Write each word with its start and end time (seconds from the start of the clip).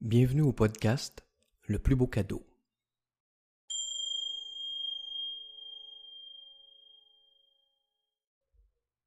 Bienvenue 0.00 0.42
au 0.42 0.52
podcast 0.52 1.26
Le 1.66 1.80
plus 1.80 1.96
beau 1.96 2.06
cadeau. 2.06 2.46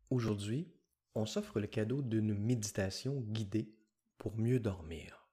Aujourd'hui, 0.09 0.69
on 1.15 1.25
s'offre 1.25 1.62
le 1.62 1.67
cadeau 1.67 2.01
d'une 2.01 2.38
méditation 2.38 3.21
guidée 3.21 3.73
pour 4.17 4.35
mieux 4.35 4.59
dormir. 4.59 5.29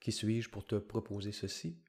Qui 0.00 0.10
suis-je 0.10 0.50
pour 0.50 0.66
te 0.66 0.74
proposer 0.74 1.30
ceci? 1.30 1.80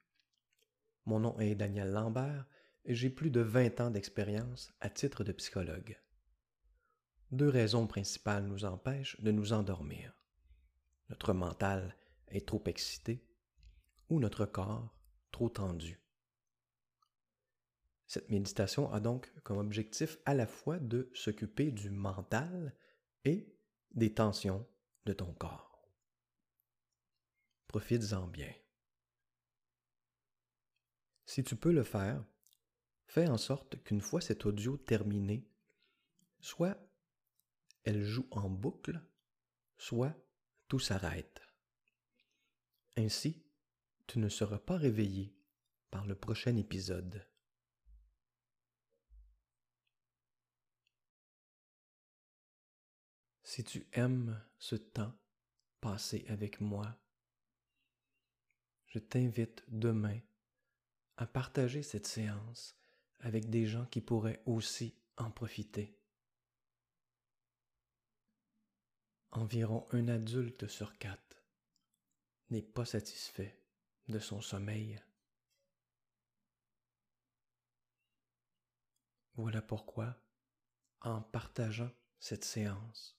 Mon 1.05 1.21
nom 1.21 1.39
est 1.39 1.55
Daniel 1.55 1.89
Lambert 1.89 2.45
et 2.85 2.93
j'ai 2.93 3.09
plus 3.09 3.31
de 3.31 3.41
20 3.41 3.81
ans 3.81 3.89
d'expérience 3.89 4.71
à 4.79 4.91
titre 4.91 5.23
de 5.23 5.31
psychologue. 5.31 5.99
Deux 7.31 7.49
raisons 7.49 7.87
principales 7.87 8.45
nous 8.45 8.63
empêchent 8.63 9.19
de 9.21 9.31
nous 9.31 9.53
endormir. 9.53 10.18
Notre 11.09 11.33
mental 11.33 11.95
est 12.27 12.47
trop 12.47 12.63
excité 12.65 13.25
ou 14.09 14.19
notre 14.19 14.45
corps 14.45 14.95
trop 15.31 15.49
tendu. 15.49 15.99
Cette 18.07 18.29
méditation 18.29 18.91
a 18.91 18.99
donc 18.99 19.31
comme 19.43 19.59
objectif 19.59 20.17
à 20.25 20.33
la 20.33 20.47
fois 20.47 20.79
de 20.79 21.11
s'occuper 21.13 21.71
du 21.71 21.91
mental 21.91 22.75
et 23.23 23.55
des 23.91 24.13
tensions 24.13 24.67
de 25.05 25.13
ton 25.13 25.33
corps. 25.33 25.87
Profites-en 27.67 28.27
bien. 28.27 28.51
Si 31.25 31.43
tu 31.43 31.55
peux 31.55 31.71
le 31.71 31.83
faire, 31.83 32.23
fais 33.05 33.29
en 33.29 33.37
sorte 33.37 33.81
qu'une 33.83 34.01
fois 34.01 34.21
cet 34.21 34.47
audio 34.47 34.77
terminé, 34.77 35.47
soit 36.39 36.77
elle 37.83 38.03
joue 38.03 38.27
en 38.31 38.49
boucle, 38.49 38.99
soit 39.77 40.15
tout 40.69 40.79
s'arrête. 40.79 41.41
Ainsi, 42.95 43.43
tu 44.07 44.19
ne 44.19 44.29
seras 44.29 44.59
pas 44.59 44.77
réveillé 44.77 45.35
par 45.91 46.05
le 46.05 46.15
prochain 46.15 46.55
épisode. 46.55 47.27
Si 53.43 53.63
tu 53.63 53.87
aimes 53.93 54.39
ce 54.59 54.75
temps 54.75 55.17
passé 55.81 56.23
avec 56.29 56.61
moi, 56.61 56.95
je 58.85 58.99
t'invite 58.99 59.63
demain 59.69 60.19
à 61.17 61.25
partager 61.25 61.81
cette 61.81 62.07
séance 62.07 62.75
avec 63.21 63.49
des 63.49 63.65
gens 63.65 63.85
qui 63.87 64.01
pourraient 64.01 64.43
aussi 64.45 64.95
en 65.17 65.31
profiter. 65.31 65.98
Environ 69.31 69.85
un 69.91 70.07
adulte 70.07 70.67
sur 70.67 70.97
quatre 70.97 71.43
n'est 72.49 72.63
pas 72.63 72.85
satisfait 72.85 73.61
de 74.07 74.17
son 74.17 74.41
sommeil. 74.41 74.99
Voilà 79.35 79.61
pourquoi, 79.61 80.19
en 81.01 81.21
partageant 81.21 81.91
cette 82.19 82.43
séance, 82.43 83.17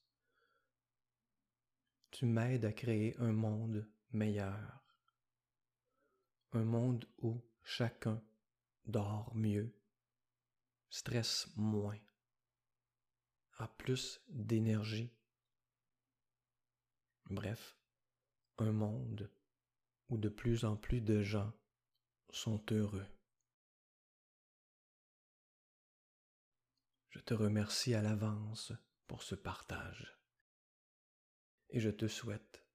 tu 2.11 2.27
m'aides 2.27 2.65
à 2.65 2.73
créer 2.73 3.17
un 3.19 3.33
monde 3.33 3.89
meilleur, 4.11 4.85
un 6.53 6.65
monde 6.65 7.09
où 7.19 7.41
chacun 7.63 8.21
dort 8.85 9.33
mieux, 9.35 9.73
stresse 10.91 11.49
moins, 11.57 12.01
a 13.59 13.69
plus 13.69 14.21
d'énergie. 14.29 15.13
Bref, 17.31 17.79
un 18.59 18.73
monde 18.73 19.31
où 20.09 20.19
de 20.19 20.29
plus 20.29 20.65
en 20.65 20.77
plus 20.77 21.01
de 21.01 21.23
gens 21.23 21.53
sont 22.31 22.61
heureux. 22.73 23.07
Je 27.11 27.21
te 27.21 27.33
remercie 27.33 27.95
à 27.95 28.03
l'avance 28.03 28.73
pour 29.07 29.23
ce 29.23 29.37
partage 29.37 30.19
et 31.69 31.79
je 31.79 31.91
te 31.91 32.09
souhaite 32.09 32.67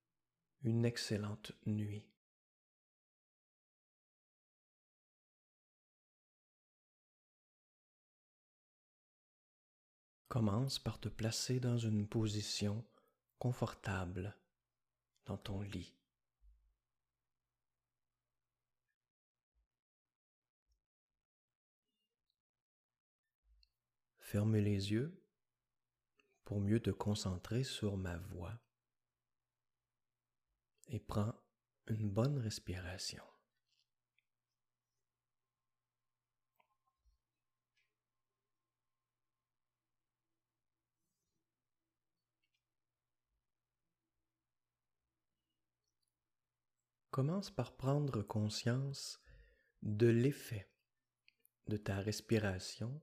une 0.62 0.86
excellente 0.86 1.52
nuit. 1.66 2.10
Commence 10.30 10.80
par 10.80 11.02
te 11.02 11.10
placer 11.10 11.60
dans 11.60 11.78
une 11.78 12.08
position 12.08 12.86
confortable 13.38 14.36
dans 15.26 15.38
ton 15.38 15.62
lit. 15.62 15.96
Ferme 24.20 24.58
les 24.58 24.92
yeux 24.92 25.24
pour 26.44 26.60
mieux 26.60 26.80
te 26.80 26.90
concentrer 26.90 27.64
sur 27.64 27.98
ma 27.98 28.18
voix 28.18 28.60
et 30.88 31.00
prends 31.00 31.34
une 31.88 32.10
bonne 32.10 32.38
respiration. 32.38 33.24
Commence 47.16 47.50
par 47.50 47.78
prendre 47.78 48.24
conscience 48.24 49.24
de 49.84 50.08
l'effet 50.08 50.70
de 51.68 51.78
ta 51.78 52.02
respiration 52.02 53.02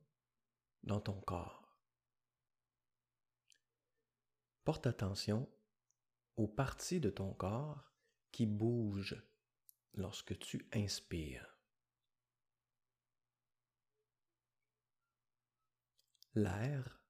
dans 0.82 1.00
ton 1.00 1.18
corps. 1.22 1.78
Porte 4.64 4.86
attention 4.86 5.50
aux 6.36 6.46
parties 6.46 7.00
de 7.00 7.08
ton 7.08 7.32
corps 7.32 7.90
qui 8.32 8.44
bougent 8.44 9.24
lorsque 9.94 10.38
tu 10.38 10.68
inspires. 10.74 11.58
L'air 16.34 17.02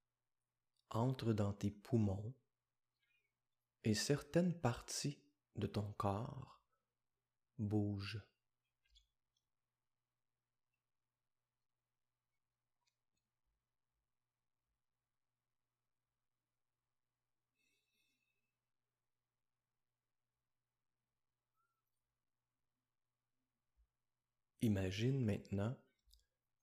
entre 0.90 1.32
dans 1.32 1.52
tes 1.52 1.72
poumons 1.72 2.32
et 3.82 3.94
certaines 3.94 4.56
parties 4.56 5.20
de 5.56 5.66
ton 5.66 5.92
corps 5.94 6.61
bouge. 7.62 8.20
Imagine 24.64 25.24
maintenant 25.24 25.76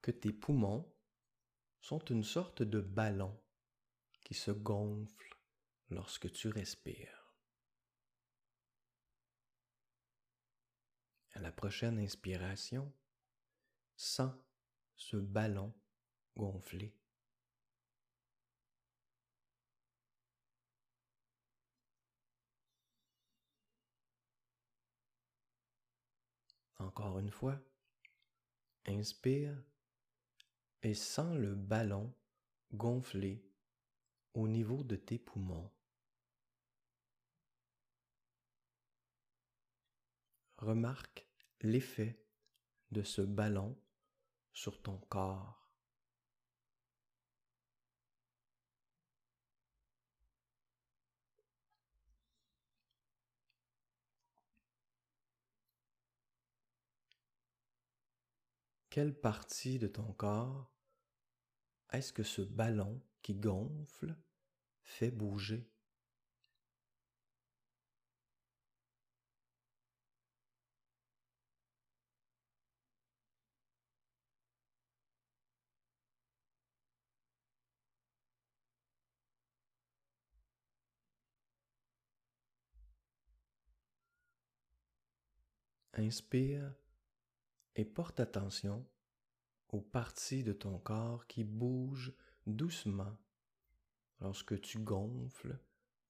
que 0.01 0.11
tes 0.11 0.31
poumons 0.31 0.89
sont 1.81 1.99
une 2.05 2.23
sorte 2.23 2.63
de 2.63 2.79
ballon 2.79 3.37
qui 4.23 4.33
se 4.35 4.51
gonfle 4.51 5.37
lorsque 5.89 6.31
tu 6.31 6.47
respires. 6.47 7.18
La 11.49 11.53
prochaine 11.53 11.97
inspiration, 11.97 12.93
sens 13.95 14.35
ce 14.95 15.17
ballon 15.17 15.73
gonfler. 16.37 16.93
Encore 26.77 27.17
une 27.17 27.31
fois, 27.31 27.59
inspire 28.85 29.57
et 30.83 30.93
sens 30.93 31.35
le 31.35 31.55
ballon 31.55 32.13
gonfler 32.73 33.43
au 34.35 34.47
niveau 34.47 34.83
de 34.83 34.95
tes 34.95 35.17
poumons. 35.17 35.71
Remarque 40.59 41.28
l'effet 41.61 42.23
de 42.91 43.03
ce 43.03 43.21
ballon 43.21 43.77
sur 44.53 44.81
ton 44.81 44.97
corps. 44.97 45.71
Quelle 58.89 59.13
partie 59.13 59.77
de 59.77 59.87
ton 59.87 60.13
corps 60.13 60.73
est-ce 61.91 62.13
que 62.13 62.23
ce 62.23 62.43
ballon 62.43 63.01
qui 63.23 63.33
gonfle 63.33 64.15
fait 64.83 65.09
bouger? 65.09 65.67
Inspire 85.99 86.73
et 87.75 87.83
porte 87.83 88.21
attention 88.21 88.87
aux 89.67 89.81
parties 89.81 90.45
de 90.45 90.53
ton 90.53 90.79
corps 90.79 91.27
qui 91.27 91.43
bougent 91.43 92.13
doucement 92.47 93.17
lorsque 94.21 94.61
tu 94.61 94.79
gonfles 94.79 95.59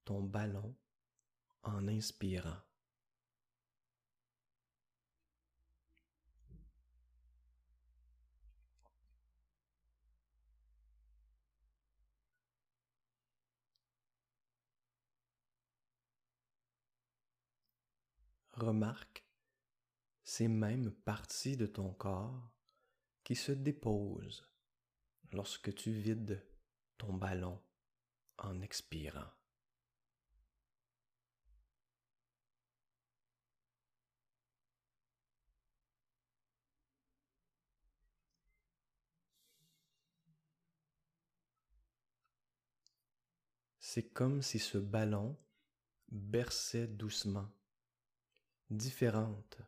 ton 0.06 0.22
ballon 0.22 0.76
en 1.64 1.88
inspirant. 1.88 2.62
Remarque 18.54 19.29
ces 20.30 20.48
mêmes 20.48 20.92
parties 20.92 21.58
de 21.58 21.66
ton 21.66 21.92
corps 21.92 22.52
qui 23.24 23.34
se 23.34 23.52
déposent 23.52 24.48
lorsque 25.32 25.74
tu 25.74 25.92
vides 25.92 26.46
ton 27.00 27.14
ballon 27.14 27.60
en 28.38 28.62
expirant. 28.62 29.32
C'est 43.80 44.14
comme 44.14 44.44
si 44.44 44.60
ce 44.60 44.78
ballon 44.78 45.36
berçait 46.12 46.86
doucement 46.86 47.50
différentes 48.70 49.60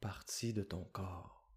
parties 0.00 0.52
de 0.52 0.62
ton 0.62 0.84
corps. 0.86 1.50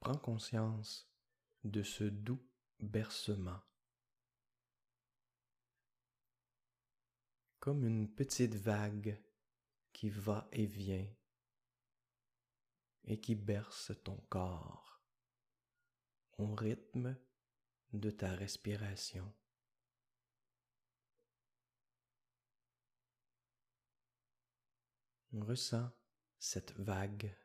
Prends 0.00 0.18
conscience 0.18 1.12
de 1.64 1.82
ce 1.82 2.04
doux 2.04 2.42
bercement, 2.80 3.60
comme 7.58 7.84
une 7.84 8.08
petite 8.08 8.54
vague 8.54 9.22
qui 9.92 10.08
va 10.08 10.48
et 10.52 10.64
vient 10.64 11.06
et 13.04 13.20
qui 13.20 13.34
berce 13.34 13.92
ton 14.04 14.16
corps 14.28 15.02
au 16.38 16.54
rythme 16.54 17.18
de 17.92 18.10
ta 18.10 18.32
respiration. 18.32 19.34
Cette 26.38 26.72
vague. 26.78 27.36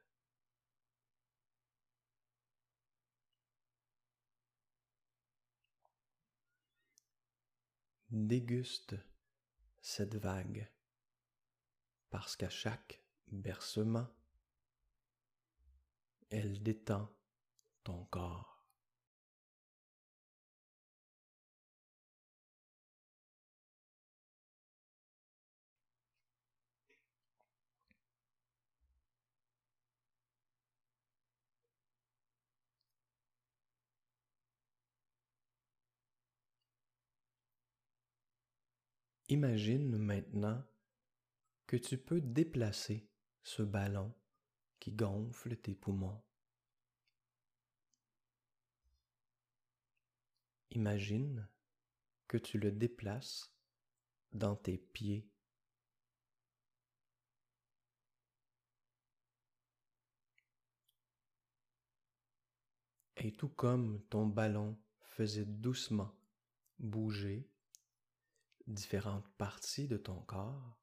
Déguste 8.09 8.95
cette 9.81 10.15
vague 10.15 10.71
parce 12.09 12.35
qu'à 12.35 12.49
chaque 12.49 13.03
bercement, 13.27 14.07
elle 16.29 16.61
détend 16.61 17.09
ton 17.83 18.05
corps. 18.05 18.52
Imagine 39.33 39.97
maintenant 39.97 40.63
que 41.65 41.75
tu 41.75 41.97
peux 41.97 42.21
déplacer 42.21 43.09
ce 43.41 43.63
ballon 43.63 44.13
qui 44.79 44.91
gonfle 44.91 45.57
tes 45.57 45.73
poumons. 45.73 46.21
Imagine 50.69 51.49
que 52.27 52.37
tu 52.37 52.59
le 52.59 52.71
déplaces 52.71 53.51
dans 54.33 54.55
tes 54.55 54.77
pieds. 54.77 55.27
Et 63.17 63.31
tout 63.31 63.49
comme 63.49 63.99
ton 64.11 64.27
ballon 64.27 64.77
faisait 64.99 65.45
doucement 65.45 66.15
bouger 66.77 67.49
différentes 68.67 69.27
parties 69.37 69.87
de 69.87 69.97
ton 69.97 70.21
corps 70.21 70.79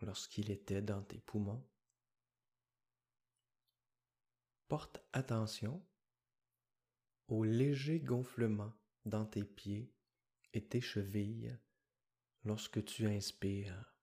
lorsqu'il 0.00 0.50
était 0.50 0.82
dans 0.82 1.02
tes 1.02 1.18
poumons. 1.18 1.66
Porte 4.68 5.00
attention 5.12 5.84
au 7.28 7.44
léger 7.44 8.00
gonflement 8.00 8.72
dans 9.04 9.26
tes 9.26 9.44
pieds 9.44 9.92
et 10.52 10.64
tes 10.66 10.80
chevilles 10.80 11.56
lorsque 12.44 12.84
tu 12.84 13.06
inspires. 13.06 13.94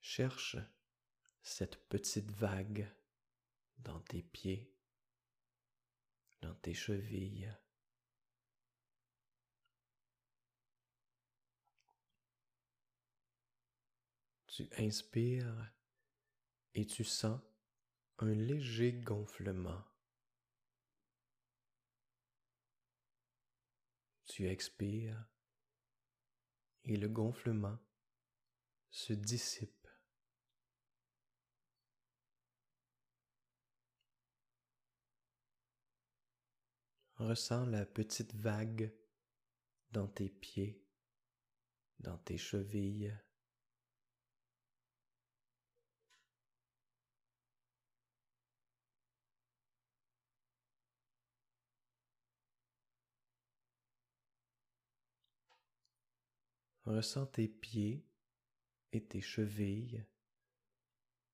Cherche 0.00 0.56
cette 1.42 1.76
petite 1.88 2.30
vague 2.30 2.88
dans 3.78 4.00
tes 4.00 4.22
pieds 4.22 4.75
dans 6.40 6.54
tes 6.56 6.74
chevilles. 6.74 7.52
Tu 14.46 14.68
inspires 14.78 15.72
et 16.74 16.86
tu 16.86 17.04
sens 17.04 17.40
un 18.18 18.32
léger 18.34 18.92
gonflement. 18.92 19.84
Tu 24.24 24.48
expires 24.48 25.26
et 26.84 26.96
le 26.96 27.08
gonflement 27.08 27.78
se 28.90 29.12
dissipe. 29.12 29.75
Ressens 37.18 37.64
la 37.64 37.86
petite 37.86 38.34
vague 38.34 38.92
dans 39.90 40.06
tes 40.06 40.28
pieds, 40.28 40.84
dans 41.98 42.18
tes 42.18 42.36
chevilles. 42.36 43.18
Ressens 56.84 57.26
tes 57.28 57.48
pieds 57.48 58.06
et 58.92 59.02
tes 59.02 59.22
chevilles 59.22 60.04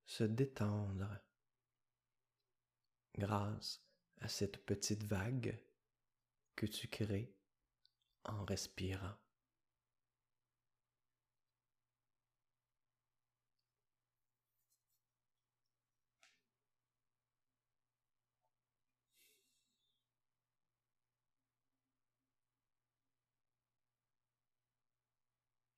se 0.06 0.22
détendre 0.22 1.18
grâce 3.16 3.84
à 4.20 4.28
cette 4.28 4.64
petite 4.64 5.02
vague 5.02 5.60
que 6.56 6.66
tu 6.66 6.88
crées 6.88 7.34
en 8.24 8.44
respirant. 8.44 9.16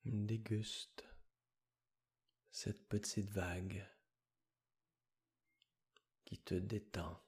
Déguste 0.04 1.06
cette 2.50 2.86
petite 2.88 3.30
vague 3.30 3.88
qui 6.26 6.38
te 6.38 6.54
détend. 6.54 7.23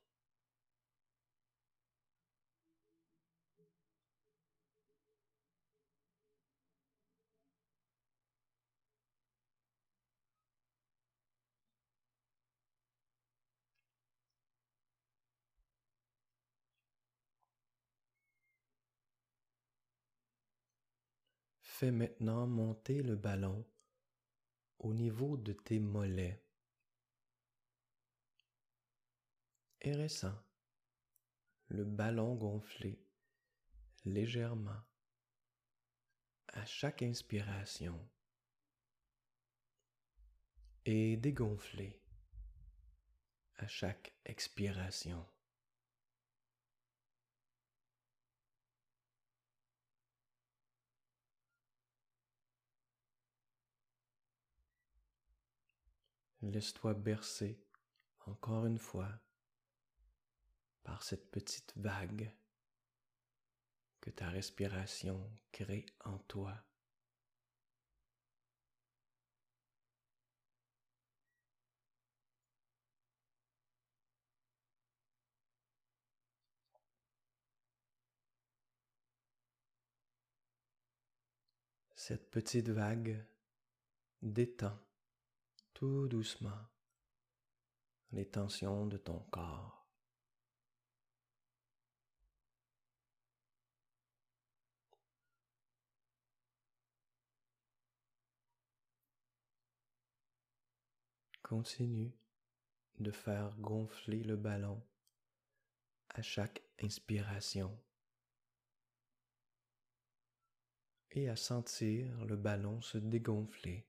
Fais 21.79 21.91
maintenant 21.91 22.47
monter 22.47 23.03
le 23.03 23.17
ballon 23.17 23.63
au 24.79 24.95
niveau 24.95 25.37
de 25.37 25.53
tes 25.53 25.79
mollets 25.79 26.43
et 29.83 29.95
ressens 29.95 30.43
le 31.69 31.85
ballon 31.85 32.35
gonfler 32.35 32.99
légèrement 34.07 34.81
à 36.55 36.65
chaque 36.65 37.03
inspiration 37.03 38.09
et 40.87 41.19
dégonfler 41.19 42.03
à 43.57 43.67
chaque 43.67 44.15
expiration. 44.25 45.23
Laisse-toi 56.47 56.95
bercer 56.95 57.61
encore 58.27 58.67
une 58.67 58.79
fois 58.79 59.11
par 60.85 61.03
cette 61.03 61.29
petite 61.33 61.73
vague 61.77 62.33
que 64.01 64.11
ta 64.11 64.29
respiration 64.29 65.29
crée 65.51 65.87
en 66.05 66.19
toi. 66.19 66.55
Cette 81.97 82.31
petite 82.31 82.69
vague 82.69 83.27
détend 84.23 84.86
tout 85.79 86.09
doucement 86.09 86.71
les 88.13 88.27
tensions 88.27 88.87
de 88.87 88.97
ton 88.97 89.19
corps. 89.31 89.87
Continue 101.43 102.17
de 102.99 103.11
faire 103.11 103.55
gonfler 103.59 104.23
le 104.23 104.37
ballon 104.37 104.83
à 106.09 106.23
chaque 106.23 106.63
inspiration 106.81 107.79
et 111.11 111.29
à 111.29 111.37
sentir 111.37 112.25
le 112.25 112.37
ballon 112.37 112.81
se 112.81 112.97
dégonfler 112.97 113.87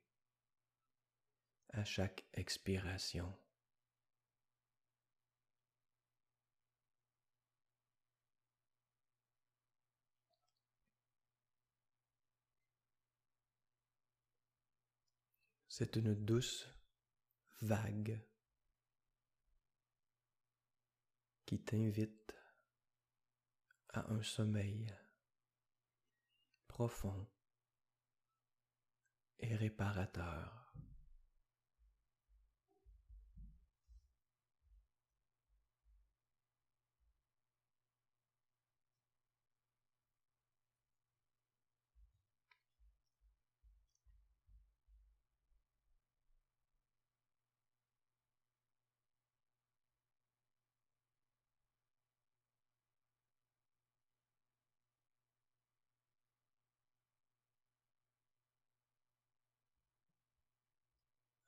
à 1.77 1.83
chaque 1.83 2.25
expiration. 2.33 3.31
C'est 15.67 15.95
une 15.95 16.15
douce 16.15 16.67
vague 17.61 18.25
qui 21.45 21.63
t'invite 21.63 22.35
à 23.89 24.11
un 24.11 24.23
sommeil 24.23 24.91
profond 26.67 27.29
et 29.37 29.55
réparateur. 29.55 30.66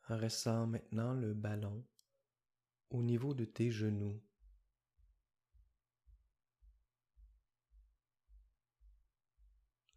Ressens 0.10 0.66
maintenant 0.66 1.14
le 1.14 1.36
ballon 1.36 1.86
au 2.90 3.04
niveau 3.04 3.36
de 3.36 3.46
tes 3.46 3.70
genoux. 3.70 4.20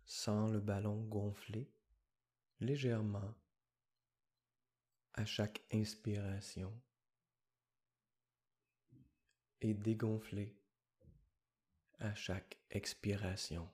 Sens 0.05 0.53
le 0.53 0.61
ballon 0.61 1.03
gonfler 1.05 1.73
légèrement 2.61 3.35
à 5.15 5.25
chaque 5.25 5.63
inspiration 5.73 6.79
et 9.63 9.73
dégonfler 9.73 10.55
à 12.01 12.15
chaque 12.15 12.59
expiration. 12.69 13.67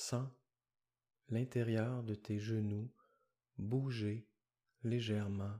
Sens 0.00 0.30
l'intérieur 1.28 2.04
de 2.04 2.14
tes 2.14 2.38
genoux 2.38 2.88
bouger 3.58 4.28
légèrement, 4.84 5.58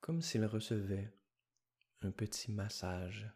comme 0.00 0.20
s'ils 0.20 0.44
recevaient 0.44 1.10
un 2.02 2.10
petit 2.10 2.52
massage. 2.52 3.32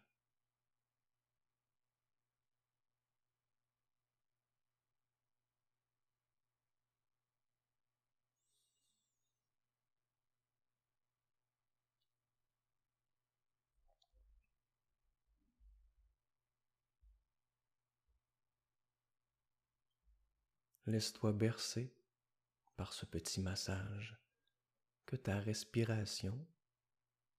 Laisse-toi 20.91 21.31
bercer 21.31 21.95
par 22.75 22.91
ce 22.91 23.05
petit 23.05 23.39
massage 23.39 24.19
que 25.05 25.15
ta 25.15 25.39
respiration 25.39 26.45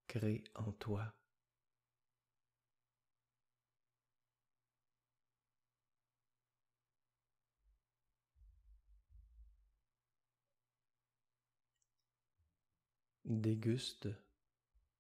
crée 0.07 0.43
en 0.55 0.73
toi. 0.73 1.15
Déguste 13.27 14.09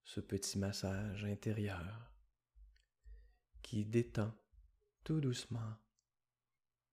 ce 0.04 0.20
petit 0.20 0.58
massage 0.58 1.24
intérieur 1.24 2.12
qui 3.62 3.86
détend 3.86 4.34
tout 5.04 5.22
doucement 5.22 5.81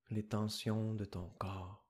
les 0.10 0.26
tensions 0.26 0.94
de 0.96 1.06
ton 1.06 1.30
corps. 1.38 1.86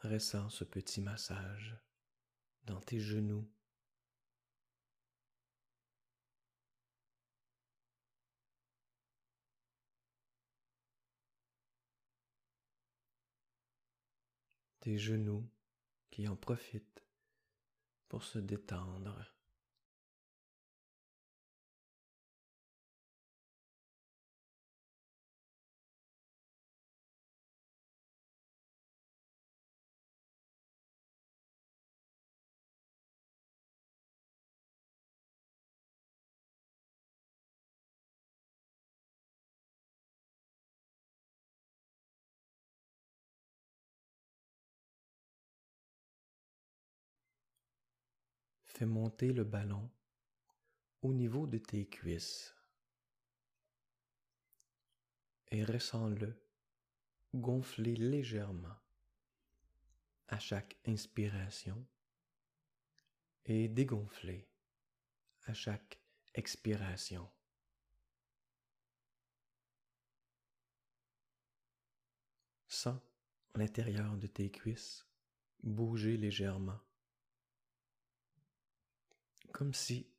Ressens 0.00 0.50
ce 0.50 0.64
petit 0.64 1.00
massage 1.00 1.76
dans 2.64 2.80
tes 2.80 3.00
genoux 3.00 3.48
genoux 14.96 15.46
qui 16.10 16.28
en 16.28 16.36
profitent 16.36 17.04
pour 18.08 18.22
se 18.22 18.38
détendre. 18.38 19.37
Fais 48.78 48.86
monter 48.86 49.32
le 49.32 49.42
ballon 49.42 49.90
au 51.02 51.12
niveau 51.12 51.48
de 51.48 51.58
tes 51.58 51.88
cuisses 51.88 52.54
et 55.50 55.64
ressens-le 55.64 56.40
gonfler 57.34 57.96
légèrement 57.96 58.76
à 60.28 60.38
chaque 60.38 60.76
inspiration 60.86 61.84
et 63.46 63.66
dégonfler 63.66 64.48
à 65.46 65.54
chaque 65.54 65.98
expiration. 66.34 67.28
Sens 72.68 73.02
l'intérieur 73.56 74.16
de 74.16 74.28
tes 74.28 74.52
cuisses 74.52 75.04
bouger 75.64 76.16
légèrement, 76.16 76.78
comme 79.52 79.74
si 79.74 80.10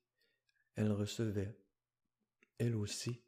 elles 0.75 0.91
recevaient, 0.91 1.57
elles 2.57 2.75
aussi, 2.75 3.23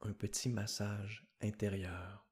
un 0.00 0.12
petit 0.12 0.48
massage 0.48 1.26
intérieur. 1.40 2.25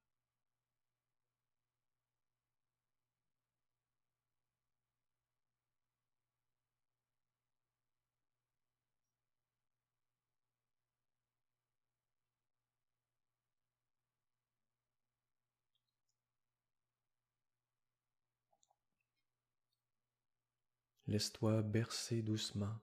Laisse-toi 21.07 21.63
bercer 21.63 22.23
doucement 22.23 22.81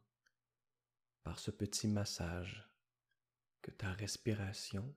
par 1.24 1.40
ce 1.40 1.50
petit 1.50 1.88
massage 1.88 2.70
que 3.62 3.72
ta 3.72 3.92
respiration 3.94 4.96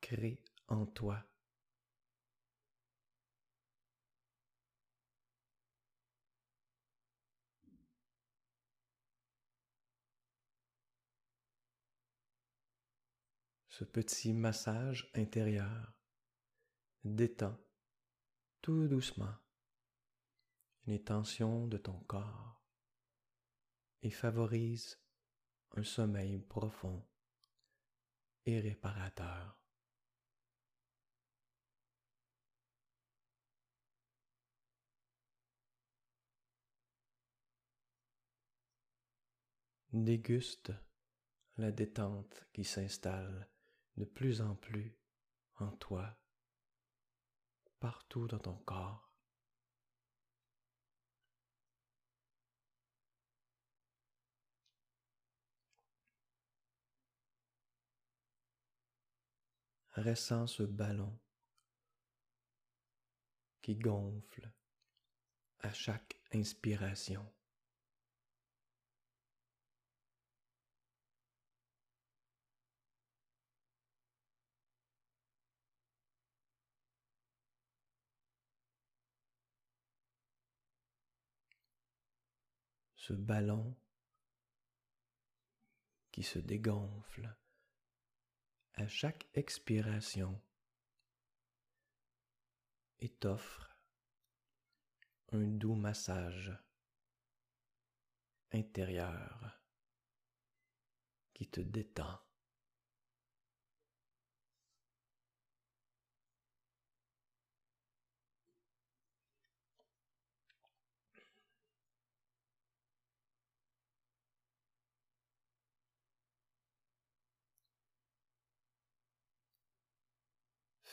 crée 0.00 0.42
en 0.68 0.84
toi. 0.84 1.24
Ce 13.68 13.84
petit 13.84 14.34
massage 14.34 15.10
intérieur 15.14 15.94
détend 17.04 17.58
tout 18.60 18.86
doucement 18.86 19.41
les 20.86 21.02
tensions 21.02 21.66
de 21.68 21.78
ton 21.78 21.98
corps 22.00 22.62
et 24.02 24.10
favorise 24.10 25.00
un 25.76 25.84
sommeil 25.84 26.38
profond 26.38 27.06
et 28.44 28.60
réparateur. 28.60 29.58
Déguste 39.92 40.72
la 41.58 41.70
détente 41.70 42.46
qui 42.52 42.64
s'installe 42.64 43.48
de 43.96 44.04
plus 44.06 44.40
en 44.40 44.56
plus 44.56 44.98
en 45.56 45.70
toi, 45.72 46.18
partout 47.78 48.26
dans 48.26 48.38
ton 48.38 48.56
corps. 48.56 49.11
Ressens 60.02 60.48
ce 60.48 60.62
ballon 60.62 61.18
qui 63.62 63.76
gonfle 63.76 64.50
à 65.60 65.72
chaque 65.72 66.20
inspiration. 66.32 67.24
Ce 82.96 83.12
ballon 83.12 83.76
qui 86.12 86.22
se 86.22 86.38
dégonfle 86.38 87.34
à 88.74 88.88
chaque 88.88 89.26
expiration 89.34 90.40
et 93.00 93.08
t'offre 93.08 93.76
un 95.32 95.46
doux 95.46 95.74
massage 95.74 96.52
intérieur 98.52 99.60
qui 101.34 101.48
te 101.48 101.60
détend. 101.60 102.20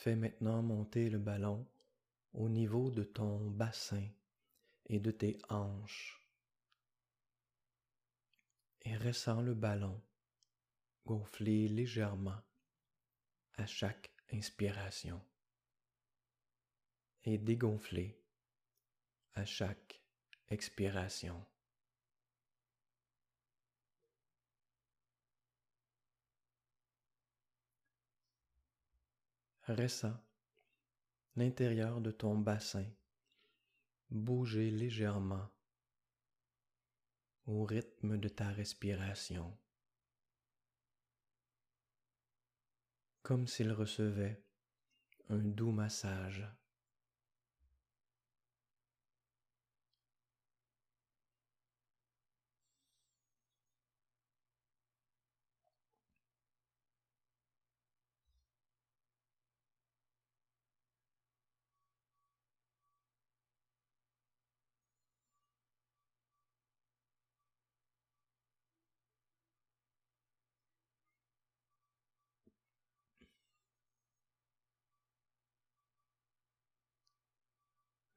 Fais 0.00 0.16
maintenant 0.16 0.62
monter 0.62 1.10
le 1.10 1.18
ballon 1.18 1.66
au 2.32 2.48
niveau 2.48 2.90
de 2.90 3.02
ton 3.02 3.50
bassin 3.50 4.08
et 4.86 4.98
de 4.98 5.10
tes 5.10 5.36
hanches. 5.50 6.26
Et 8.80 8.96
ressens 8.96 9.42
le 9.42 9.52
ballon 9.52 10.00
gonfler 11.04 11.68
légèrement 11.68 12.40
à 13.58 13.66
chaque 13.66 14.10
inspiration 14.32 15.20
et 17.24 17.36
dégonfler 17.36 18.18
à 19.34 19.44
chaque 19.44 20.00
expiration. 20.48 21.44
Ressens 29.70 30.18
l'intérieur 31.36 32.00
de 32.00 32.10
ton 32.10 32.36
bassin 32.36 32.84
bouger 34.10 34.68
légèrement 34.68 35.48
au 37.46 37.64
rythme 37.64 38.18
de 38.18 38.28
ta 38.28 38.48
respiration, 38.48 39.56
comme 43.22 43.46
s'il 43.46 43.70
recevait 43.70 44.44
un 45.28 45.38
doux 45.38 45.70
massage. 45.70 46.44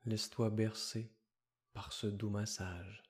Laisse-toi 0.05 0.49
bercer 0.49 1.15
par 1.71 1.93
ce 1.93 2.07
doux 2.07 2.29
massage 2.29 3.03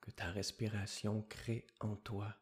que 0.00 0.10
ta 0.10 0.30
respiration 0.30 1.22
crée 1.28 1.66
en 1.80 1.96
toi. 1.96 2.34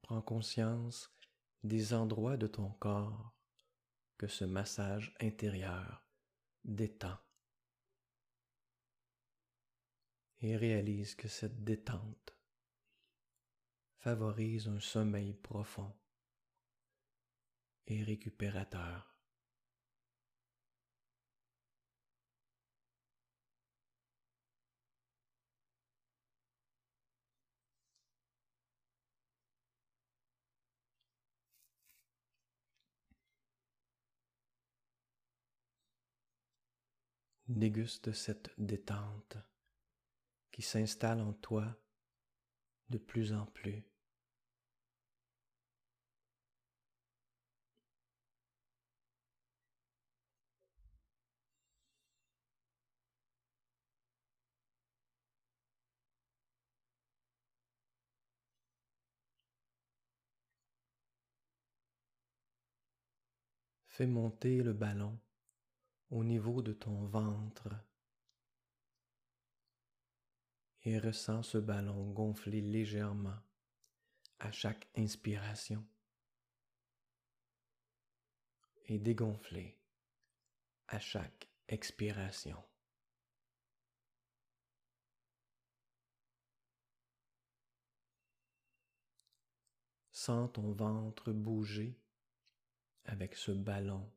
Prends 0.00 0.22
conscience 0.22 1.14
des 1.62 1.92
endroits 1.92 2.38
de 2.38 2.46
ton 2.46 2.70
corps 2.70 3.34
que 4.16 4.26
ce 4.26 4.44
massage 4.44 5.14
intérieur 5.20 6.06
détend. 6.64 7.18
Et 10.44 10.58
réalise 10.58 11.14
que 11.14 11.26
cette 11.26 11.64
détente 11.64 12.36
favorise 13.96 14.68
un 14.68 14.78
sommeil 14.78 15.32
profond 15.32 15.90
et 17.86 18.02
récupérateur. 18.02 19.16
Déguste 37.48 38.12
cette 38.12 38.50
détente 38.58 39.38
qui 40.54 40.62
s'installe 40.62 41.20
en 41.20 41.32
toi 41.32 41.66
de 42.88 42.96
plus 42.96 43.32
en 43.32 43.44
plus. 43.44 43.82
Fais 63.88 64.06
monter 64.06 64.62
le 64.62 64.72
ballon 64.72 65.18
au 66.10 66.22
niveau 66.22 66.62
de 66.62 66.72
ton 66.72 67.06
ventre 67.06 67.70
et 70.84 70.98
ressens 70.98 71.42
ce 71.42 71.58
ballon 71.58 72.10
gonfler 72.12 72.60
légèrement 72.60 73.38
à 74.38 74.52
chaque 74.52 74.86
inspiration 74.96 75.84
et 78.86 78.98
dégonfler 78.98 79.78
à 80.88 81.00
chaque 81.00 81.48
expiration. 81.68 82.62
Sens 90.10 90.52
ton 90.52 90.72
ventre 90.72 91.32
bouger 91.32 91.98
avec 93.04 93.34
ce 93.34 93.52
ballon, 93.52 94.10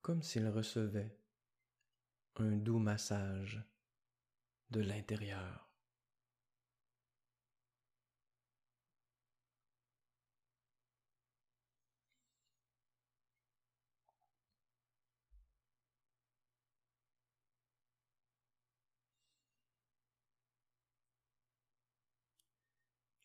comme 0.00 0.22
s'il 0.22 0.46
recevait 0.48 1.16
un 2.40 2.56
doux 2.56 2.78
massage 2.78 3.62
de 4.70 4.80
l'intérieur. 4.80 5.68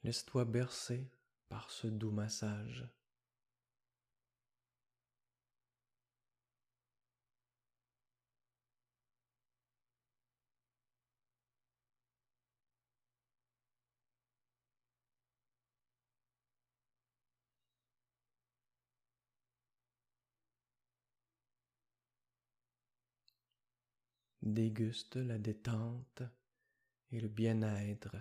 Laisse-toi 0.04 0.44
bercer 0.44 1.10
par 1.48 1.72
ce 1.72 1.88
doux 1.88 2.12
massage. 2.12 2.86
Déguste 24.46 25.16
la 25.16 25.38
détente 25.38 26.22
et 27.12 27.22
le 27.22 27.30
bien-être 27.30 28.18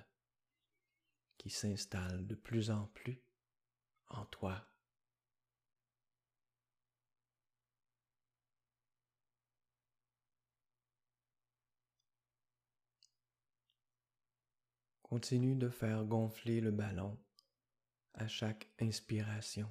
qui 1.36 1.50
s'installe 1.50 2.24
de 2.28 2.36
plus 2.36 2.70
en 2.70 2.86
plus 2.86 3.20
en 4.06 4.24
toi. 4.26 4.64
Continue 15.02 15.56
de 15.56 15.68
faire 15.68 16.04
gonfler 16.04 16.60
le 16.60 16.70
ballon 16.70 17.18
à 18.14 18.28
chaque 18.28 18.70
inspiration 18.80 19.68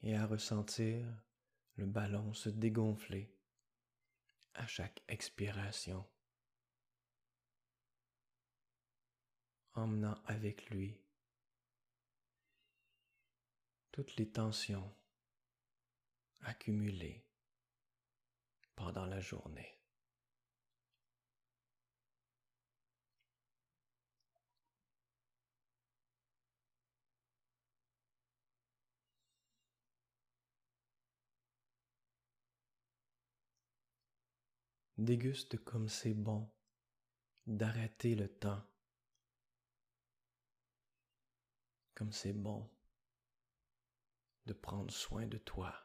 et 0.00 0.16
à 0.16 0.24
ressentir 0.24 1.06
le 1.76 1.84
ballon 1.84 2.32
se 2.32 2.48
dégonfler 2.48 3.31
à 4.54 4.66
chaque 4.66 5.02
expiration. 5.08 6.06
emmenant 9.74 10.20
avec 10.26 10.68
lui 10.68 11.00
toutes 13.90 14.16
les 14.16 14.30
tensions 14.30 14.94
accumulées 16.42 17.24
pendant 18.74 19.06
la 19.06 19.20
journée. 19.20 19.81
Déguste 35.02 35.58
comme 35.64 35.88
c'est 35.88 36.14
bon 36.14 36.48
d'arrêter 37.48 38.14
le 38.14 38.28
temps 38.28 38.62
comme 41.92 42.12
c'est 42.12 42.32
bon 42.32 42.70
de 44.46 44.52
prendre 44.52 44.92
soin 44.92 45.26
de 45.26 45.38
toi. 45.38 45.81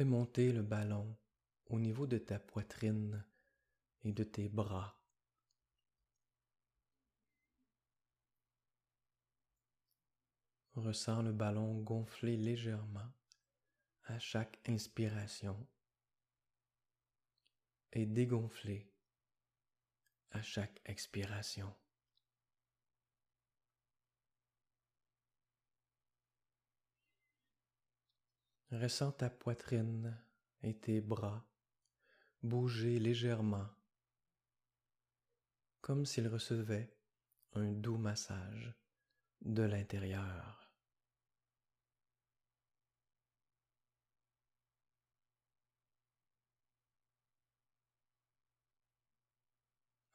Fais 0.00 0.06
monter 0.06 0.50
le 0.50 0.62
ballon 0.62 1.14
au 1.66 1.78
niveau 1.78 2.06
de 2.06 2.16
ta 2.16 2.38
poitrine 2.38 3.22
et 4.02 4.12
de 4.12 4.24
tes 4.24 4.48
bras. 4.48 4.98
Ressens 10.72 11.20
le 11.20 11.34
ballon 11.34 11.82
gonfler 11.82 12.38
légèrement 12.38 13.12
à 14.04 14.18
chaque 14.18 14.58
inspiration 14.66 15.68
et 17.92 18.06
dégonfler 18.06 18.90
à 20.30 20.40
chaque 20.40 20.80
expiration. 20.86 21.76
Ressens 28.72 29.12
ta 29.12 29.28
poitrine 29.28 30.16
et 30.62 30.74
tes 30.74 31.00
bras 31.00 31.44
bouger 32.42 32.98
légèrement, 32.98 33.68
comme 35.80 36.06
s'il 36.06 36.28
recevait 36.28 36.96
un 37.54 37.72
doux 37.72 37.98
massage 37.98 38.72
de 39.42 39.62
l'intérieur. 39.62 40.70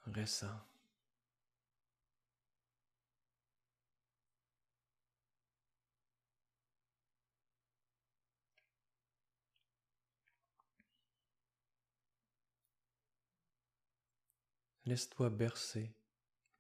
Ressens. 0.07 0.64
laisse-toi 14.85 15.29
bercer 15.29 15.95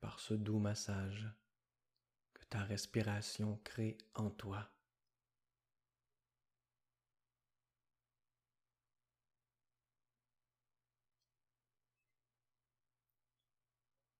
par 0.01 0.19
ce 0.19 0.33
doux 0.33 0.59
massage 0.59 1.29
que 2.33 2.43
ta 2.45 2.63
respiration 2.63 3.59
crée 3.63 3.97
en 4.15 4.29
toi. 4.29 4.69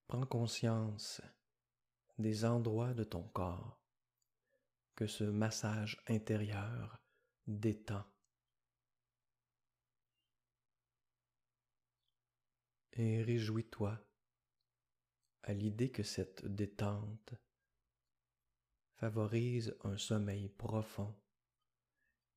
Prends 0.08 0.26
conscience 0.26 1.22
des 2.18 2.46
endroits 2.46 2.94
de 2.94 3.04
ton 3.04 3.24
corps 3.24 3.82
que 4.96 5.08
ce 5.08 5.24
massage 5.24 6.02
intérieur 6.08 7.02
détend 7.48 8.06
Et 12.98 13.22
réjouis-toi 13.24 14.00
à 15.44 15.54
l'idée 15.54 15.92
que 15.92 16.04
cette 16.04 16.46
détente 16.46 17.34
favorise 18.96 19.76
un 19.84 19.98
sommeil 19.98 20.48
profond 20.48 21.14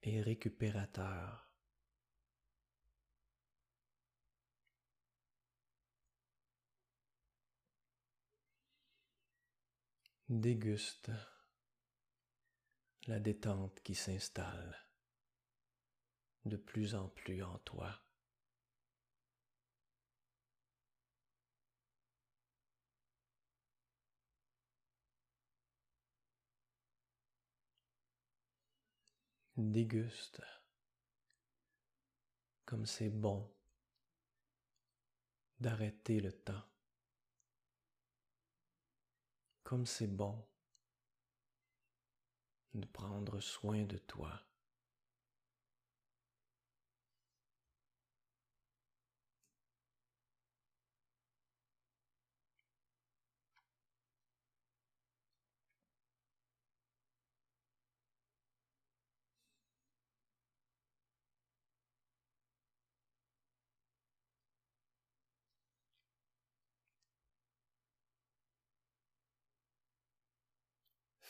et 0.02 0.20
récupérateur. 0.20 1.48
Déguste 10.28 11.10
la 13.06 13.18
détente 13.18 13.80
qui 13.80 13.94
s'installe 13.94 14.76
de 16.44 16.56
plus 16.56 16.94
en 16.94 17.08
plus 17.08 17.42
en 17.42 17.58
toi. 17.60 18.07
Déguste 29.60 30.40
comme 32.64 32.86
c'est 32.86 33.10
bon 33.10 33.52
d'arrêter 35.58 36.20
le 36.20 36.30
temps 36.30 36.62
comme 39.64 39.84
c'est 39.84 40.06
bon 40.06 40.46
de 42.74 42.86
prendre 42.86 43.40
soin 43.40 43.82
de 43.82 43.98
toi. 43.98 44.47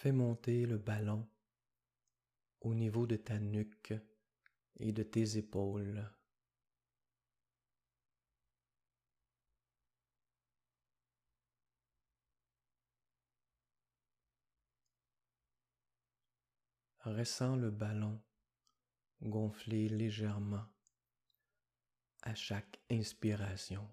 Fais 0.00 0.12
monter 0.12 0.64
le 0.64 0.78
ballon 0.78 1.28
au 2.61 2.72
niveau 2.72 3.04
de 3.04 3.16
ta 3.16 3.40
nuque 3.40 3.94
et 4.76 4.92
de 4.92 5.02
tes 5.02 5.38
épaules. 5.38 6.08
Ressens 17.00 17.56
le 17.56 17.72
ballon 17.72 18.22
gonfler 19.20 19.88
légèrement 19.88 20.68
à 22.22 22.37
chaque 22.37 22.80
inspiration 22.88 23.84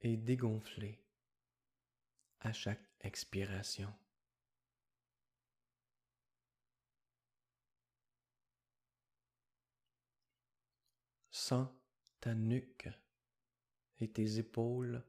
et 0.00 0.16
dégonfler 0.16 1.05
à 2.40 2.52
chaque 2.52 2.88
expiration. 3.00 3.92
Sens 11.30 11.68
ta 12.20 12.34
nuque 12.34 12.88
et 14.00 14.10
tes 14.10 14.38
épaules 14.38 15.04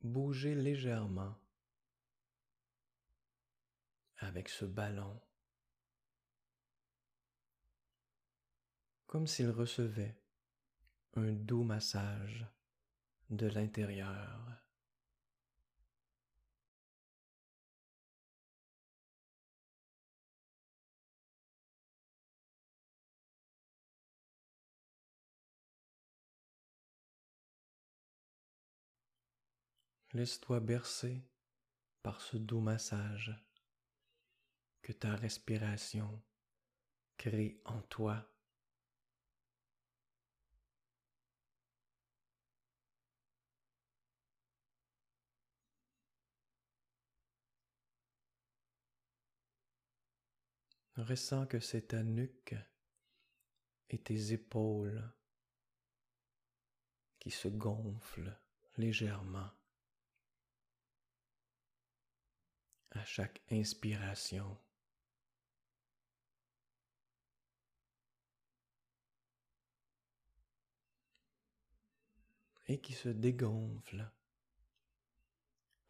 bouger 0.00 0.54
légèrement 0.54 1.36
avec 4.18 4.48
ce 4.48 4.64
ballon, 4.64 5.20
comme 9.06 9.26
s'il 9.26 9.50
recevait 9.50 10.16
un 11.14 11.32
doux 11.32 11.64
massage 11.64 12.46
de 13.30 13.46
l'intérieur. 13.46 14.61
Laisse-toi 30.14 30.60
bercer 30.60 31.24
par 32.02 32.20
ce 32.20 32.36
doux 32.36 32.60
massage 32.60 33.34
que 34.82 34.92
ta 34.92 35.16
respiration 35.16 36.22
crée 37.16 37.62
en 37.64 37.80
toi. 37.82 38.28
Ressens 50.96 51.46
que 51.46 51.58
c'est 51.58 51.88
ta 51.88 52.02
nuque 52.02 52.54
et 53.88 53.98
tes 53.98 54.32
épaules 54.32 55.10
qui 57.18 57.30
se 57.30 57.48
gonflent 57.48 58.38
légèrement. 58.76 59.50
À 62.94 63.04
chaque 63.04 63.42
inspiration. 63.50 64.58
Et 72.66 72.80
qui 72.80 72.92
se 72.92 73.08
dégonfle 73.08 74.08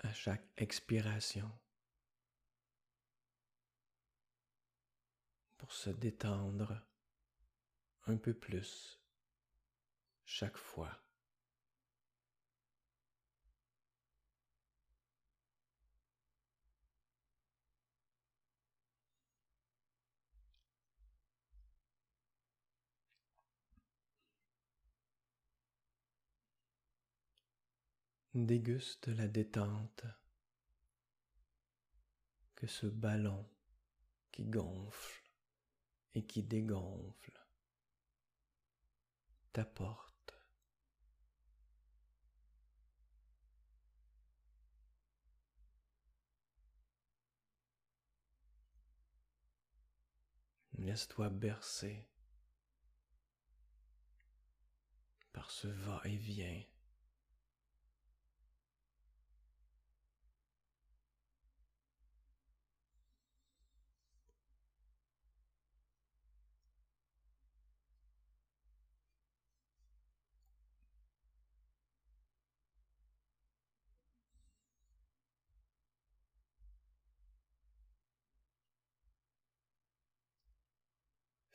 à 0.00 0.12
chaque 0.12 0.48
expiration 0.56 1.50
pour 5.58 5.72
se 5.72 5.90
détendre 5.90 6.82
un 8.06 8.16
peu 8.16 8.34
plus 8.34 9.00
chaque 10.24 10.56
fois. 10.56 11.01
Déguste 28.34 29.08
la 29.08 29.28
détente 29.28 30.06
que 32.54 32.66
ce 32.66 32.86
ballon 32.86 33.46
qui 34.30 34.44
gonfle 34.44 35.30
et 36.14 36.24
qui 36.24 36.42
dégonfle 36.42 37.38
t'apporte. 39.52 40.12
Laisse-toi 50.78 51.28
bercer 51.28 52.08
par 55.32 55.50
ce 55.50 55.68
va-et-vient 55.68 56.64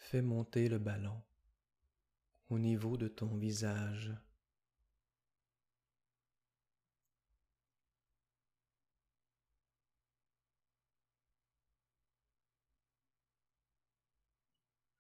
Fais 0.10 0.22
monter 0.22 0.70
le 0.70 0.80
ballon 0.80 1.22
au 2.50 2.58
niveau 2.58 2.96
de 2.96 3.10
ton 3.10 3.36
visage. 3.36 4.15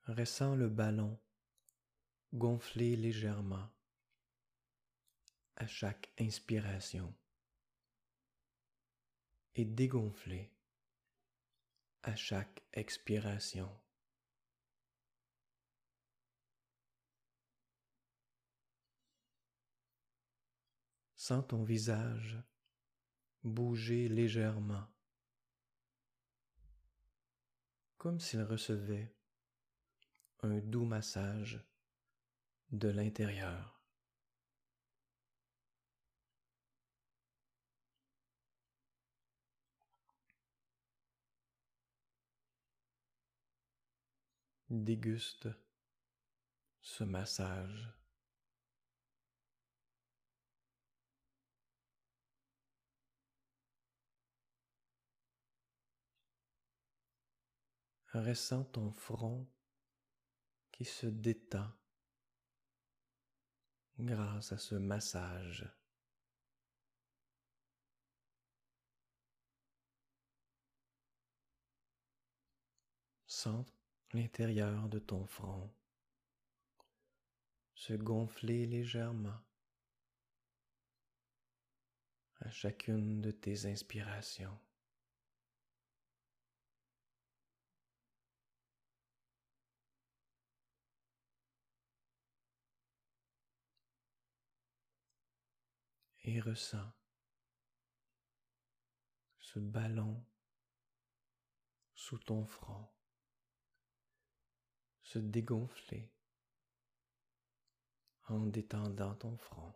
Ressens 0.07 0.55
le 0.55 0.67
ballon 0.67 1.17
gonfler 2.33 2.97
légèrement 2.97 3.69
à 5.55 5.67
chaque 5.67 6.11
inspiration 6.19 7.15
et 9.55 9.63
dégonfler 9.63 10.51
à 12.03 12.13
chaque 12.17 12.61
expiration. 12.73 13.71
Sens 21.27 21.45
ton 21.45 21.61
visage 21.65 22.37
bouger 23.43 24.07
légèrement, 24.07 24.87
comme 27.97 28.21
s'il 28.21 28.43
recevait 28.43 29.13
un 30.41 30.59
doux 30.59 30.85
massage 30.85 31.61
de 32.71 32.87
l'intérieur. 32.87 33.83
Déguste 44.69 45.49
ce 46.79 47.03
massage. 47.03 47.96
Ressens 58.13 58.63
ton 58.65 58.91
front 58.91 59.47
qui 60.71 60.85
se 60.85 61.07
détend 61.07 61.69
grâce 63.99 64.51
à 64.51 64.57
ce 64.57 64.75
massage. 64.75 65.69
Sens 73.25 73.67
l'intérieur 74.13 74.87
de 74.87 74.99
ton 74.99 75.25
front 75.25 75.69
se 77.75 77.93
gonfler 77.93 78.65
légèrement 78.65 79.39
à 82.39 82.49
chacune 82.49 83.21
de 83.21 83.31
tes 83.31 83.65
inspirations. 83.65 84.57
Et 96.27 96.41
ressens 96.41 96.91
ce 99.39 99.59
ballon 99.59 100.21
sous 101.95 102.19
ton 102.19 102.45
front 102.45 102.85
se 105.03 105.19
dégonfler 105.19 106.11
en 108.27 108.39
détendant 108.39 109.15
ton 109.15 109.37
front 109.37 109.73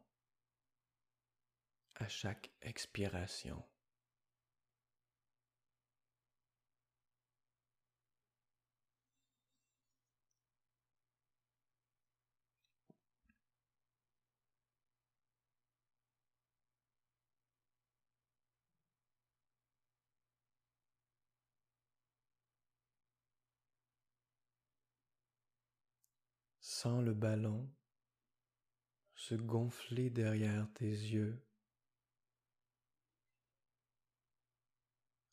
à 1.95 2.09
chaque 2.09 2.51
expiration. 2.61 3.63
Sens 26.81 27.03
le 27.03 27.13
ballon 27.13 27.69
se 29.13 29.35
gonfler 29.35 30.09
derrière 30.09 30.67
tes 30.73 30.89
yeux 30.89 31.39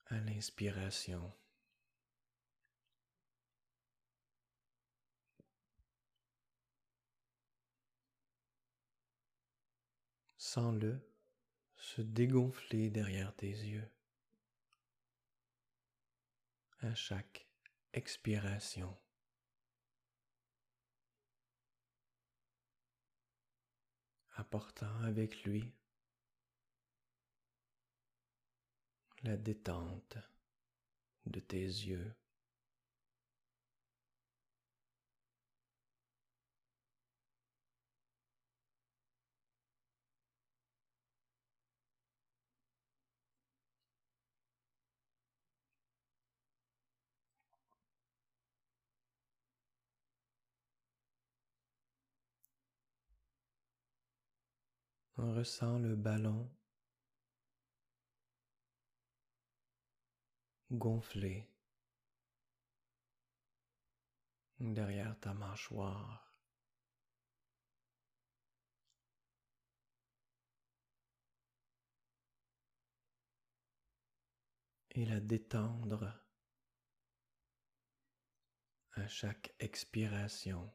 à 0.08 0.18
l'inspiration. 0.18 1.32
Sens-le 10.36 11.00
se 11.78 12.02
dégonfler 12.02 12.90
derrière 12.90 13.34
tes 13.34 13.46
yeux 13.46 13.90
à 16.80 16.94
chaque 16.94 17.48
expiration. 17.94 18.94
Apportant 24.38 25.02
avec 25.02 25.42
lui 25.42 25.64
la 29.24 29.36
détente 29.36 30.16
de 31.26 31.40
tes 31.40 31.58
yeux. 31.58 32.14
On 55.20 55.34
ressent 55.34 55.80
le 55.80 55.96
ballon 55.96 56.48
gonfler 60.70 61.48
derrière 64.60 65.18
ta 65.18 65.34
mâchoire. 65.34 66.32
Et 74.92 75.04
la 75.04 75.18
détendre 75.18 76.12
à 78.92 79.08
chaque 79.08 79.52
expiration. 79.58 80.72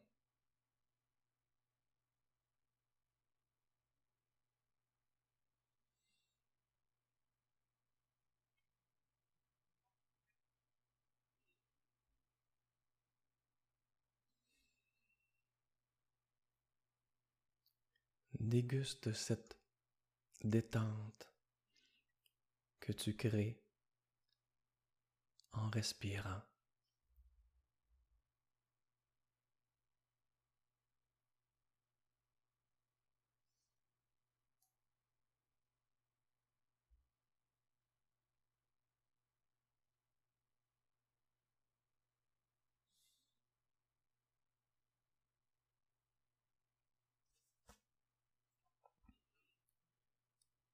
Déguste 18.44 19.14
cette 19.14 19.58
détente 20.44 21.32
que 22.80 22.92
tu 22.92 23.16
crées 23.16 23.62
en 25.54 25.70
respirant. 25.70 26.42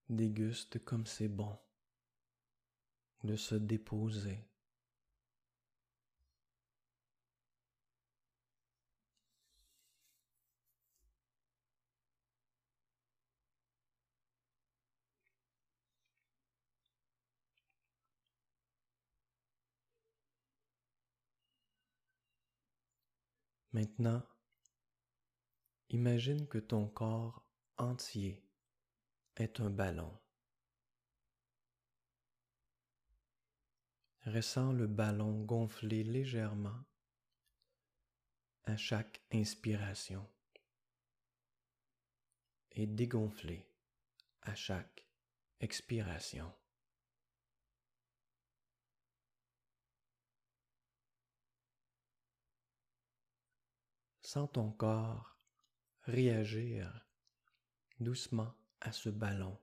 Déguste 0.09 0.83
comme 0.83 1.05
c'est 1.05 1.27
bon 1.27 1.57
de 3.23 3.35
se 3.35 3.55
déposer. 3.55 4.45
Maintenant, 23.71 24.23
imagine 25.89 26.47
que 26.47 26.57
ton 26.57 26.87
corps 26.87 27.45
entier 27.77 28.48
est 29.39 29.61
un 29.61 29.69
ballon. 29.69 30.11
Ressens 34.25 34.73
le 34.73 34.85
ballon 34.85 35.43
gonfler 35.43 36.03
légèrement 36.03 36.83
à 38.65 38.75
chaque 38.75 39.21
inspiration 39.31 40.29
et 42.71 42.85
dégonfler 42.85 43.65
à 44.41 44.55
chaque 44.55 45.05
expiration. 45.61 46.53
Sens 54.21 54.51
ton 54.51 54.71
corps 54.71 55.39
réagir 56.03 57.07
doucement 57.99 58.58
à 58.81 58.91
ce 58.91 59.09
ballon. 59.09 59.57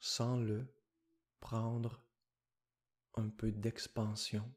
Sens-le 0.00 0.66
prendre 1.40 2.02
un 3.14 3.28
peu 3.28 3.50
d'expansion 3.52 4.52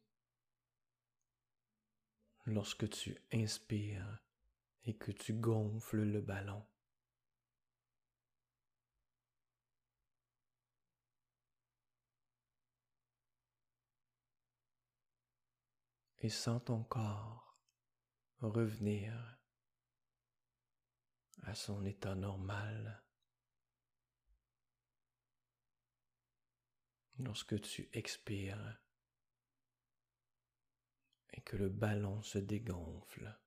lorsque 2.46 2.90
tu 2.90 3.18
inspires 3.34 4.24
et 4.84 4.96
que 4.96 5.12
tu 5.12 5.34
gonfles 5.34 6.04
le 6.04 6.22
ballon. 6.22 6.66
Et 16.20 16.30
sens 16.30 16.64
ton 16.66 16.84
corps 16.84 17.47
revenir 18.42 19.40
à 21.44 21.56
son 21.56 21.86
état 21.86 22.16
normal 22.16 23.04
lorsque 27.20 27.60
tu 27.62 27.90
expires 27.94 28.80
et 31.34 31.42
que 31.42 31.56
le 31.56 31.70
ballon 31.70 32.22
se 32.22 32.38
dégonfle. 32.38 33.38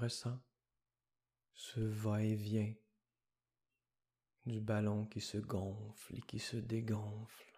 Ressens 0.00 0.38
ce 1.54 1.80
va-et-vient 1.80 2.74
du 4.44 4.60
ballon 4.60 5.06
qui 5.06 5.20
se 5.20 5.38
gonfle 5.38 6.16
et 6.16 6.22
qui 6.22 6.38
se 6.38 6.56
dégonfle. 6.56 7.56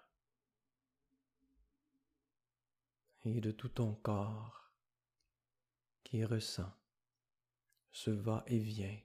et 3.25 3.41
de 3.41 3.51
tout 3.51 3.69
ton 3.69 3.95
corps 3.95 4.73
qui 6.05 6.25
ressent 6.25 6.73
ce 7.91 8.11
va-et-vient 8.11 8.99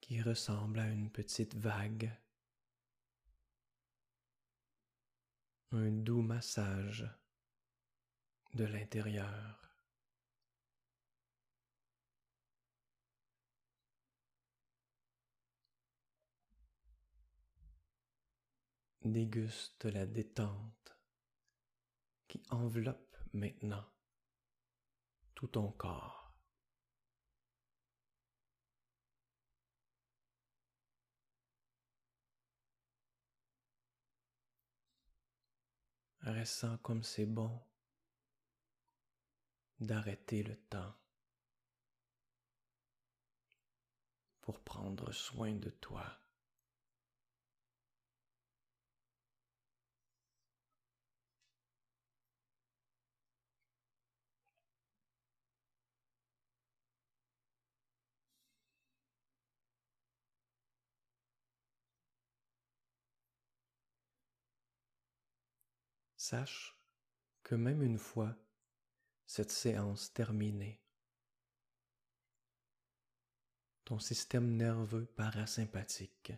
qui 0.00 0.22
ressemble 0.22 0.78
à 0.78 0.88
une 0.88 1.10
petite 1.10 1.56
vague, 1.56 2.16
un 5.72 5.90
doux 5.90 6.22
massage 6.22 7.04
de 8.54 8.64
l'intérieur. 8.64 9.65
Déguste 19.06 19.84
la 19.84 20.06
détente 20.06 20.96
qui 22.28 22.42
enveloppe 22.50 23.16
maintenant 23.32 23.84
tout 25.34 25.48
ton 25.48 25.70
corps. 25.72 26.34
Ressens 36.22 36.78
comme 36.78 37.04
c'est 37.04 37.26
bon 37.26 37.62
d'arrêter 39.78 40.42
le 40.42 40.56
temps 40.56 40.96
pour 44.40 44.60
prendre 44.60 45.12
soin 45.12 45.54
de 45.54 45.70
toi. 45.70 46.25
Sache 66.28 66.76
que 67.44 67.54
même 67.54 67.84
une 67.84 68.00
fois 68.00 68.34
cette 69.26 69.52
séance 69.52 70.12
terminée, 70.12 70.82
ton 73.84 74.00
système 74.00 74.56
nerveux 74.56 75.06
parasympathique 75.06 76.32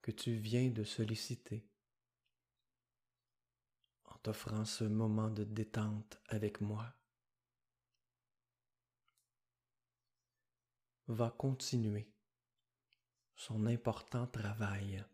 que 0.00 0.12
tu 0.12 0.36
viens 0.36 0.70
de 0.70 0.84
solliciter 0.84 1.68
en 4.04 4.16
t'offrant 4.18 4.64
ce 4.64 4.84
moment 4.84 5.28
de 5.28 5.42
détente 5.42 6.20
avec 6.28 6.60
moi 6.60 6.94
va 11.08 11.32
continuer 11.32 12.14
son 13.34 13.66
important 13.66 14.28
travail 14.28 15.04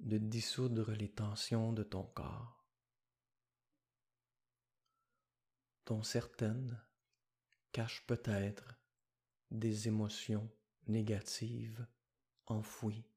de 0.00 0.18
dissoudre 0.18 0.92
les 0.92 1.10
tensions 1.10 1.72
de 1.72 1.82
ton 1.82 2.04
corps, 2.04 2.66
dont 5.86 6.02
certaines 6.02 6.80
cachent 7.72 8.06
peut-être 8.06 8.78
des 9.50 9.88
émotions 9.88 10.50
négatives 10.86 11.86
enfouies. 12.46 13.08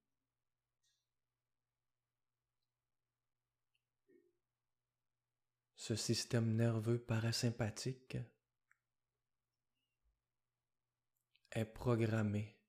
Ce 5.76 5.96
système 5.96 6.56
nerveux 6.56 7.00
parasympathique 7.00 8.18
est 11.52 11.66
programmé 11.66 12.60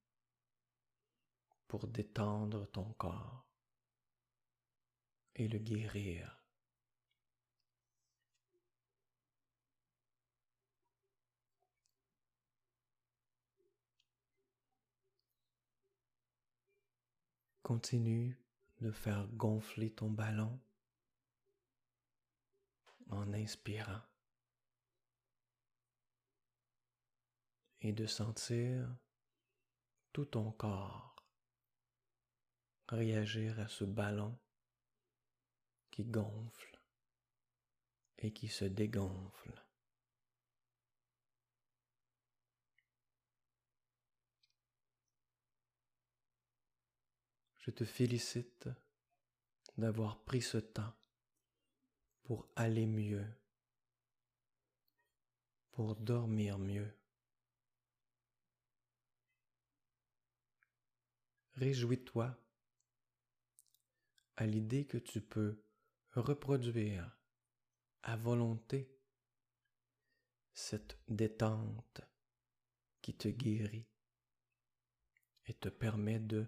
pour 1.68 1.86
détendre 1.86 2.70
ton 2.70 2.92
corps 2.94 3.49
et 5.36 5.48
le 5.48 5.58
guérir. 5.58 6.36
Continue 17.62 18.36
de 18.80 18.90
faire 18.90 19.28
gonfler 19.28 19.92
ton 19.92 20.10
ballon 20.10 20.58
en 23.10 23.32
inspirant 23.32 24.02
et 27.80 27.92
de 27.92 28.06
sentir 28.06 28.88
tout 30.12 30.24
ton 30.24 30.50
corps 30.52 31.14
réagir 32.88 33.58
à 33.60 33.68
ce 33.68 33.84
ballon 33.84 34.36
qui 35.90 36.04
gonfle 36.04 36.80
et 38.18 38.32
qui 38.32 38.48
se 38.48 38.64
dégonfle. 38.64 39.64
Je 47.58 47.70
te 47.70 47.84
félicite 47.84 48.68
d'avoir 49.76 50.24
pris 50.24 50.42
ce 50.42 50.58
temps 50.58 50.94
pour 52.22 52.48
aller 52.56 52.86
mieux, 52.86 53.26
pour 55.72 55.96
dormir 55.96 56.58
mieux. 56.58 56.92
Réjouis-toi 61.54 62.36
à 64.36 64.46
l'idée 64.46 64.86
que 64.86 64.96
tu 64.96 65.20
peux 65.20 65.62
reproduire 66.12 67.18
à 68.02 68.16
volonté 68.16 69.00
cette 70.52 70.98
détente 71.08 72.00
qui 73.00 73.16
te 73.16 73.28
guérit 73.28 73.88
et 75.46 75.54
te 75.54 75.68
permet 75.68 76.18
de 76.18 76.46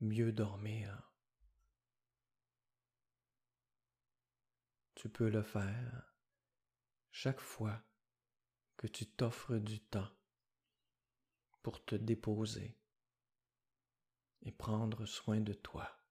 mieux 0.00 0.32
dormir. 0.32 1.12
Tu 4.94 5.08
peux 5.08 5.28
le 5.28 5.42
faire 5.42 6.14
chaque 7.10 7.40
fois 7.40 7.82
que 8.76 8.86
tu 8.86 9.06
t'offres 9.06 9.56
du 9.56 9.80
temps 9.80 10.10
pour 11.62 11.84
te 11.84 11.94
déposer 11.94 12.78
et 14.42 14.52
prendre 14.52 15.06
soin 15.06 15.40
de 15.40 15.52
toi. 15.52 16.01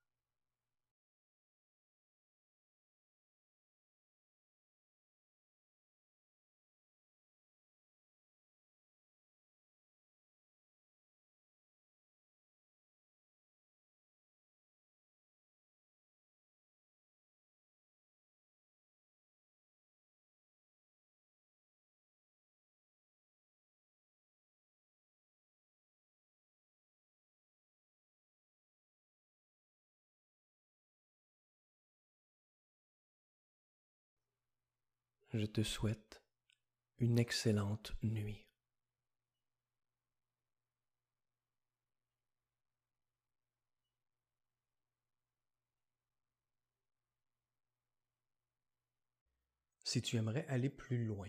Je 35.34 35.46
te 35.46 35.64
souhaite 35.64 36.22
une 36.98 37.18
excellente 37.18 37.94
nuit. 38.04 38.46
Si 49.84 50.02
tu 50.02 50.16
aimerais 50.16 50.46
aller 50.48 50.70
plus 50.70 51.04
loin 51.04 51.28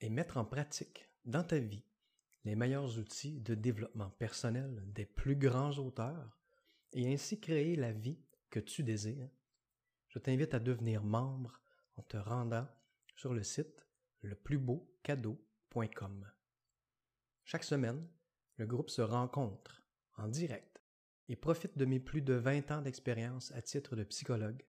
et 0.00 0.10
mettre 0.10 0.36
en 0.36 0.44
pratique 0.44 1.08
dans 1.24 1.44
ta 1.44 1.58
vie 1.58 1.84
les 2.44 2.56
meilleurs 2.56 2.98
outils 2.98 3.40
de 3.40 3.54
développement 3.54 4.10
personnel 4.10 4.82
des 4.86 5.06
plus 5.06 5.36
grands 5.36 5.78
auteurs 5.78 6.40
et 6.92 7.12
ainsi 7.12 7.38
créer 7.38 7.76
la 7.76 7.92
vie 7.92 8.18
que 8.48 8.58
tu 8.58 8.82
désires, 8.82 9.30
je 10.08 10.18
t'invite 10.18 10.54
à 10.54 10.58
devenir 10.58 11.04
membre 11.04 11.60
en 11.96 12.02
te 12.02 12.16
rendant 12.16 12.66
sur 13.20 13.34
le 13.34 13.42
site 13.42 13.86
leplusbeaucadeau.com. 14.22 16.26
Chaque 17.44 17.64
semaine, 17.64 18.08
le 18.56 18.66
groupe 18.66 18.88
se 18.88 19.02
rencontre 19.02 19.82
en 20.16 20.26
direct 20.26 20.82
et 21.28 21.36
profite 21.36 21.76
de 21.76 21.84
mes 21.84 22.00
plus 22.00 22.22
de 22.22 22.32
20 22.32 22.70
ans 22.70 22.80
d'expérience 22.80 23.52
à 23.52 23.60
titre 23.60 23.94
de 23.94 24.04
psychologue 24.04 24.64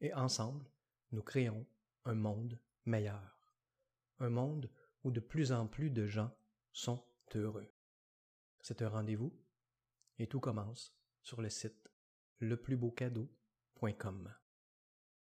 et 0.00 0.12
ensemble, 0.14 0.68
nous 1.12 1.22
créons 1.22 1.64
un 2.04 2.14
monde 2.14 2.58
meilleur. 2.86 3.38
Un 4.18 4.30
monde 4.30 4.68
où 5.04 5.12
de 5.12 5.20
plus 5.20 5.52
en 5.52 5.68
plus 5.68 5.90
de 5.90 6.08
gens 6.08 6.36
sont 6.72 7.04
heureux. 7.36 7.72
C'est 8.62 8.82
un 8.82 8.88
rendez-vous 8.88 9.32
et 10.18 10.26
tout 10.26 10.40
commence 10.40 10.92
sur 11.22 11.40
le 11.40 11.50
site 11.50 11.88
leplusbeaucadeau.com. 12.40 14.34